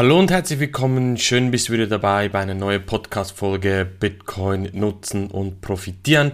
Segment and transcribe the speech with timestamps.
[0.00, 1.18] Hallo und herzlich willkommen.
[1.18, 6.32] Schön bist du wieder dabei bei einer neuen Podcast-Folge Bitcoin nutzen und profitieren.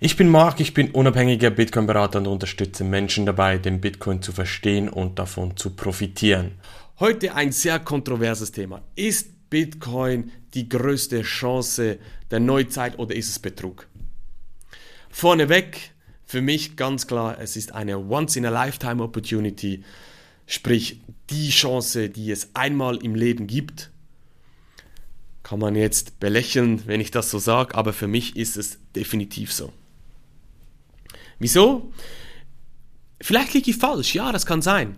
[0.00, 4.88] Ich bin Marc, ich bin unabhängiger Bitcoin-Berater und unterstütze Menschen dabei, den Bitcoin zu verstehen
[4.88, 6.52] und davon zu profitieren.
[7.00, 8.80] Heute ein sehr kontroverses Thema.
[8.96, 11.98] Ist Bitcoin die größte Chance
[12.30, 13.88] der Neuzeit oder ist es Betrug?
[15.10, 15.90] Vorneweg,
[16.24, 19.84] für mich ganz klar, es ist eine Once-in-a-Lifetime-Opportunity
[20.46, 21.00] Sprich,
[21.30, 23.90] die Chance, die es einmal im Leben gibt,
[25.42, 29.52] kann man jetzt belächeln, wenn ich das so sage, aber für mich ist es definitiv
[29.52, 29.72] so.
[31.38, 31.92] Wieso?
[33.20, 34.96] Vielleicht liege ich falsch, ja, das kann sein.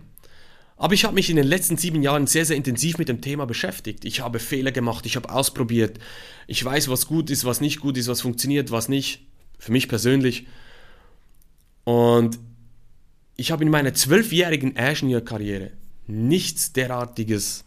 [0.77, 3.45] Aber ich habe mich in den letzten sieben Jahren sehr, sehr intensiv mit dem Thema
[3.45, 4.03] beschäftigt.
[4.03, 5.99] Ich habe Fehler gemacht, ich habe ausprobiert.
[6.47, 9.25] Ich weiß, was gut ist, was nicht gut ist, was funktioniert, was nicht.
[9.57, 10.47] Für mich persönlich.
[11.85, 12.39] Und
[13.35, 15.71] ich habe in meiner zwölfjährigen Ingenieur-Karriere
[16.07, 17.65] nichts derartiges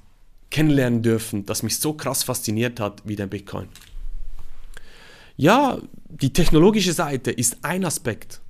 [0.50, 3.68] kennenlernen dürfen, das mich so krass fasziniert hat wie der Bitcoin.
[5.36, 8.40] Ja, die technologische Seite ist ein Aspekt,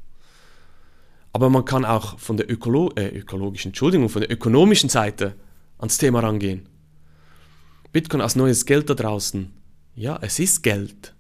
[1.33, 5.35] aber man kann auch von der Ökolo äh, ökologischen, Entschuldigung, von der ökonomischen Seite
[5.79, 6.69] ans Thema rangehen.
[7.93, 9.53] Bitcoin als neues Geld da draußen,
[9.95, 11.15] ja, es ist Geld.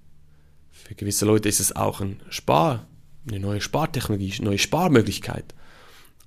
[0.70, 2.87] Für gewisse Leute ist es auch ein Spar,
[3.28, 5.55] eine neue Spartechnologie, eine neue Sparmöglichkeit.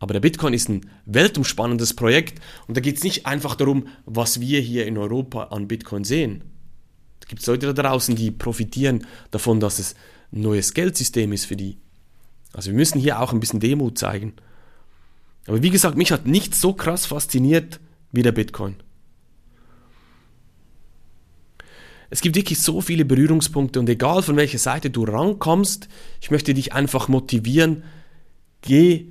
[0.02, 4.42] Aber der Bitcoin ist ein weltumspannendes Projekt und da geht es nicht einfach darum, was
[4.42, 6.44] wir hier in Europa an Bitcoin sehen.
[7.20, 9.94] Da gibt es Leute da draußen, die profitieren davon, dass es
[10.34, 11.78] ein neues Geldsystem ist für die.
[12.52, 14.34] Also wir müssen hier auch ein bisschen Demut zeigen.
[15.46, 17.80] Aber wie gesagt, mich hat nichts so krass fasziniert
[18.12, 18.78] wie der Bitcoin.
[22.10, 25.90] Es gibt wirklich so viele Berührungspunkte und egal von welcher Seite du rankommst,
[26.22, 27.84] ich möchte dich einfach motivieren,
[28.62, 29.06] geh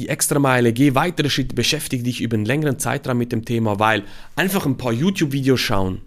[0.00, 4.04] die Extrameile, geh weitere Schritte, beschäftige dich über einen längeren Zeitraum mit dem Thema, weil
[4.34, 6.00] einfach ein paar YouTube-Videos schauen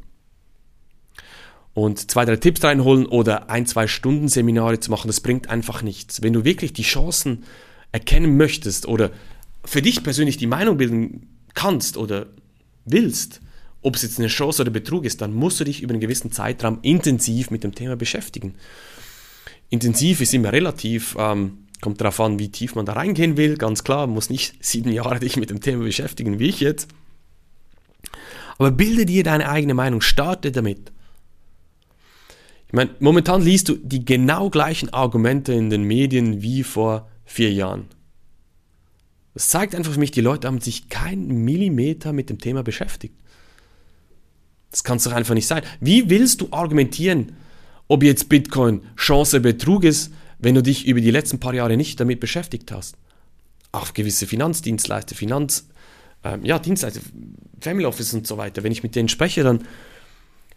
[1.76, 5.84] und zwei, drei Tipps reinholen oder ein, zwei Stunden Seminare zu machen, das bringt einfach
[5.84, 6.22] nichts.
[6.24, 7.44] Wenn du wirklich die Chancen
[7.92, 9.12] erkennen möchtest oder
[9.64, 12.26] für dich persönlich die Meinung bilden kannst oder
[12.86, 13.42] willst,
[13.82, 16.32] ob es jetzt eine Chance oder Betrug ist, dann musst du dich über einen gewissen
[16.32, 18.56] Zeitraum intensiv mit dem Thema beschäftigen.
[19.70, 21.16] Intensiv ist immer relativ.
[21.20, 23.58] Ähm, Kommt darauf an, wie tief man da reingehen will.
[23.58, 26.88] Ganz klar, muss nicht sieben Jahre dich mit dem Thema beschäftigen, wie ich jetzt.
[28.58, 30.94] Aber bilde dir deine eigene Meinung, starte damit.
[32.68, 37.52] Ich meine, momentan liest du die genau gleichen Argumente in den Medien wie vor vier
[37.52, 37.88] Jahren.
[39.34, 43.16] Das zeigt einfach für mich, die Leute haben sich keinen Millimeter mit dem Thema beschäftigt.
[44.72, 45.64] Das kann es doch einfach nicht sein.
[45.82, 47.34] Wie willst du argumentieren,
[47.90, 52.00] ob jetzt Bitcoin Chance Betrug ist, wenn du dich über die letzten paar Jahre nicht
[52.00, 52.98] damit beschäftigt hast,
[53.72, 55.68] auf gewisse Finanzdienstleister, Finanz,
[56.24, 57.02] ähm, ja, Dienstleister,
[57.60, 59.64] Family Office und so weiter, wenn ich mit denen spreche, dann,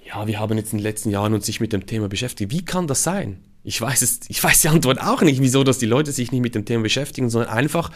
[0.04, 2.52] ja, wir haben jetzt in den letzten Jahren uns sich mit dem Thema beschäftigt.
[2.52, 3.38] Wie kann das sein?
[3.64, 6.42] Ich weiß es, ich weiß die Antwort auch nicht, wieso, dass die Leute sich nicht
[6.42, 7.91] mit dem Thema beschäftigen, sondern einfach,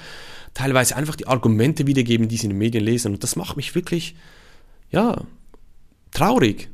[0.54, 3.12] teilweise einfach die Argumente wiedergeben, die sie in den Medien lesen.
[3.14, 4.16] Und das macht mich wirklich,
[4.90, 5.22] ja,
[6.10, 6.68] traurig.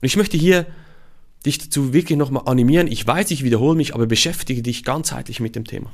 [0.00, 0.66] Und ich möchte hier
[1.46, 2.86] dich dazu wirklich nochmal animieren.
[2.86, 5.92] Ich weiß, ich wiederhole mich, aber beschäftige dich ganzheitlich mit dem Thema.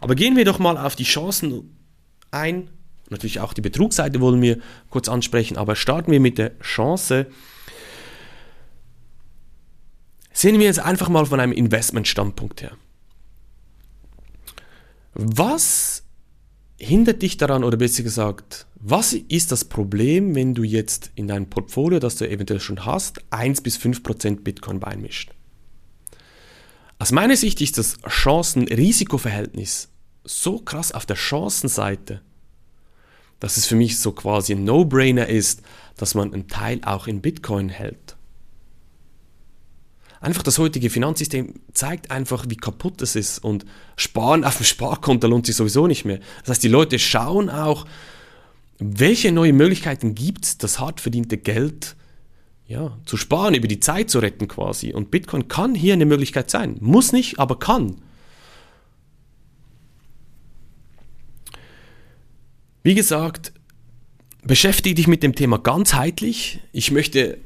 [0.00, 1.76] Aber gehen wir doch mal auf die Chancen
[2.30, 2.70] ein.
[3.10, 4.58] Natürlich auch die Betrugsseite wollen wir
[4.90, 7.26] kurz ansprechen, aber starten wir mit der Chance.
[10.32, 12.72] Sehen wir jetzt einfach mal von einem Investmentstandpunkt her.
[15.14, 16.01] Was
[16.82, 21.48] hindert dich daran, oder besser gesagt, was ist das Problem, wenn du jetzt in dein
[21.48, 25.30] Portfolio, das du eventuell schon hast, 1 bis 5% Bitcoin beimischt?
[26.98, 29.88] Aus meiner Sicht ist das Chancen-Risiko-Verhältnis
[30.24, 32.20] so krass auf der Chancenseite,
[33.40, 35.62] dass es für mich so quasi ein No-Brainer ist,
[35.96, 38.11] dass man einen Teil auch in Bitcoin hält.
[40.22, 43.66] Einfach das heutige Finanzsystem zeigt einfach, wie kaputt es ist und
[43.96, 46.20] Sparen auf dem Sparkonto lohnt sich sowieso nicht mehr.
[46.42, 47.86] Das heißt, die Leute schauen auch,
[48.78, 51.96] welche neue Möglichkeiten gibt es, das hart verdiente Geld
[52.68, 54.92] ja, zu sparen, über die Zeit zu retten quasi.
[54.92, 56.76] Und Bitcoin kann hier eine Möglichkeit sein.
[56.78, 57.96] Muss nicht, aber kann.
[62.84, 63.52] Wie gesagt,
[64.44, 66.60] beschäftige dich mit dem Thema ganzheitlich.
[66.70, 67.38] Ich möchte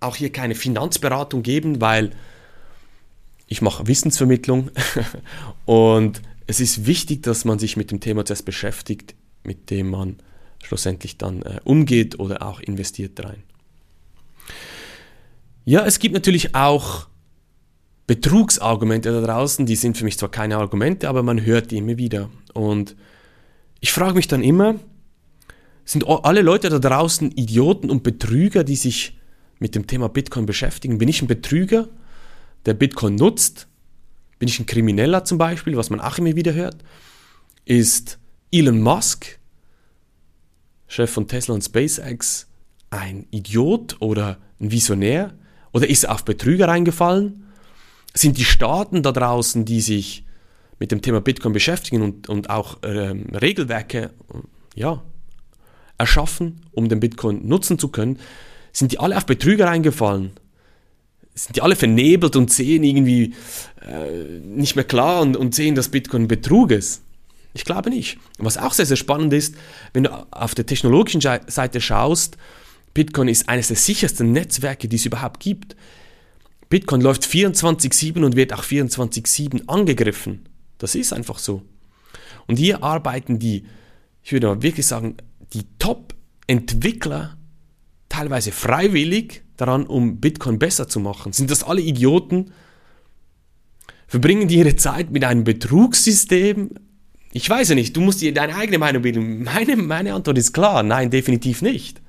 [0.00, 2.12] auch hier keine Finanzberatung geben, weil
[3.46, 4.70] ich mache Wissensvermittlung
[5.64, 10.16] und es ist wichtig, dass man sich mit dem Thema zuerst beschäftigt mit dem man
[10.62, 13.42] schlussendlich dann äh, umgeht oder auch investiert rein.
[15.64, 17.08] Ja, es gibt natürlich auch
[18.06, 21.96] Betrugsargumente da draußen, die sind für mich zwar keine Argumente, aber man hört die immer
[21.96, 22.28] wieder.
[22.54, 22.96] Und
[23.78, 24.76] ich frage mich dann immer,
[25.84, 29.18] Sind alle Leute da draußen Idioten und Betrüger, die sich
[29.60, 30.98] mit dem Thema Bitcoin beschäftigen?
[30.98, 31.88] Bin ich ein Betrüger,
[32.66, 33.68] der Bitcoin nutzt?
[34.40, 36.82] Bin ich ein Krimineller zum Beispiel, was man auch immer wieder hört?
[37.64, 38.18] Ist
[38.50, 39.38] Elon Musk,
[40.88, 42.48] Chef von Tesla und SpaceX,
[42.88, 45.34] ein Idiot oder ein Visionär?
[45.72, 47.44] Oder ist er auf Betrüger reingefallen?
[48.12, 50.24] Sind die Staaten da draußen, die sich
[50.80, 54.10] mit dem Thema Bitcoin beschäftigen und, und auch ähm, Regelwerke
[54.74, 55.02] ja,
[55.98, 58.18] erschaffen, um den Bitcoin nutzen zu können,
[58.72, 60.32] sind die alle auf Betrüger reingefallen?
[61.34, 63.34] Sind die alle vernebelt und sehen irgendwie
[63.86, 67.02] äh, nicht mehr klar und, und sehen, dass Bitcoin Betrug ist?
[67.54, 68.18] Ich glaube nicht.
[68.38, 69.54] Was auch sehr, sehr spannend ist,
[69.92, 72.36] wenn du auf der technologischen Seite schaust,
[72.94, 75.76] Bitcoin ist eines der sichersten Netzwerke, die es überhaupt gibt.
[76.68, 80.48] Bitcoin läuft 24-7 und wird auch 24-7 angegriffen.
[80.78, 81.62] Das ist einfach so.
[82.46, 83.64] Und hier arbeiten die,
[84.22, 85.16] ich würde mal wirklich sagen,
[85.52, 87.36] die Top-Entwickler
[88.20, 91.32] teilweise freiwillig daran, um Bitcoin besser zu machen.
[91.32, 92.52] Sind das alle Idioten?
[94.06, 96.70] Verbringen die ihre Zeit mit einem Betrugssystem?
[97.32, 99.44] Ich weiß ja nicht, du musst dir deine eigene Meinung bilden.
[99.44, 102.02] Meine, meine Antwort ist klar, nein, definitiv nicht.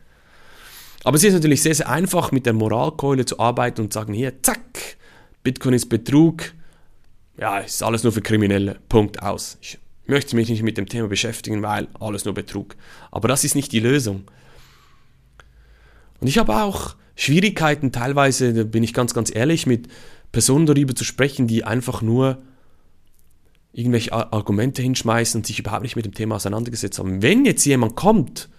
[1.05, 4.13] Aber es ist natürlich sehr, sehr einfach, mit der Moralkeule zu arbeiten und zu sagen,
[4.13, 4.97] hier, zack,
[5.43, 6.51] Bitcoin ist Betrug,
[7.39, 9.57] ja, ist alles nur für Kriminelle, Punkt aus.
[9.61, 12.75] Ich möchte mich nicht mit dem Thema beschäftigen, weil alles nur Betrug.
[13.11, 14.25] Aber das ist nicht die Lösung.
[16.21, 19.89] Und ich habe auch Schwierigkeiten teilweise, da bin ich ganz, ganz ehrlich, mit
[20.31, 22.41] Personen darüber zu sprechen, die einfach nur
[23.73, 27.21] irgendwelche Argumente hinschmeißen und sich überhaupt nicht mit dem Thema auseinandergesetzt haben.
[27.21, 28.49] Wenn jetzt jemand kommt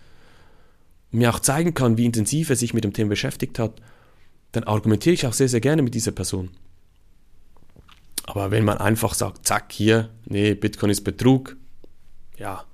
[1.12, 3.80] und mir auch zeigen kann, wie intensiv er sich mit dem Thema beschäftigt hat,
[4.52, 6.50] dann argumentiere ich auch sehr, sehr gerne mit dieser Person.
[8.24, 11.56] Aber wenn man einfach sagt, zack, hier, nee, Bitcoin ist Betrug,
[12.38, 12.64] ja,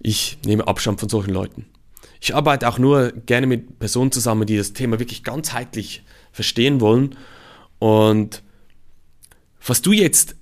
[0.00, 1.66] ich nehme Abstand von solchen Leuten.
[2.20, 6.02] Ich arbeite auch nur gerne mit Personen zusammen, die das Thema wirklich ganzheitlich
[6.32, 7.16] verstehen wollen.
[7.78, 8.42] Und
[9.64, 10.36] was du jetzt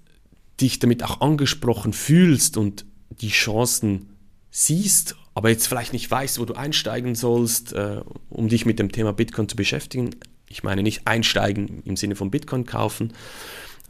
[0.60, 4.08] dich damit auch angesprochen fühlst und die Chancen
[4.50, 8.00] siehst, aber jetzt vielleicht nicht weißt, wo du einsteigen sollst, äh,
[8.30, 10.16] um dich mit dem Thema Bitcoin zu beschäftigen.
[10.48, 13.12] Ich meine nicht einsteigen im Sinne von Bitcoin kaufen,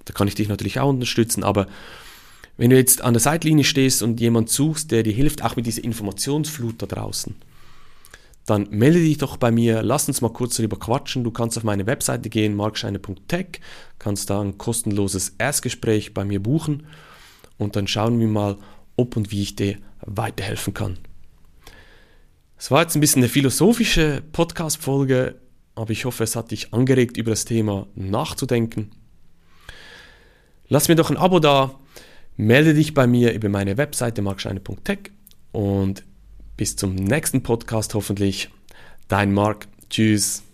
[0.06, 1.66] da kann ich dich natürlich auch unterstützen, aber
[2.56, 5.66] wenn du jetzt an der Seitlinie stehst und jemand suchst, der dir hilft, auch mit
[5.66, 7.34] dieser Informationsflut da draußen,
[8.46, 11.24] dann melde dich doch bei mir, lass uns mal kurz darüber quatschen.
[11.24, 13.60] Du kannst auf meine Webseite gehen, markscheine.tech,
[13.98, 16.86] kannst da ein kostenloses Erstgespräch bei mir buchen
[17.58, 18.56] und dann schauen wir mal,
[18.96, 20.98] ob und wie ich dir weiterhelfen kann.
[22.56, 25.34] Es war jetzt ein bisschen eine philosophische Podcast-Folge,
[25.74, 28.92] aber ich hoffe, es hat dich angeregt, über das Thema nachzudenken.
[30.68, 31.78] Lass mir doch ein Abo da,
[32.36, 35.10] melde dich bei mir über meine Webseite markscheine.tech
[35.52, 36.04] und
[36.56, 38.50] bis zum nächsten Podcast hoffentlich.
[39.08, 39.68] Dein Marc.
[39.90, 40.45] Tschüss.